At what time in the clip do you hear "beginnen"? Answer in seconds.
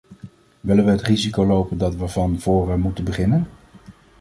3.03-3.47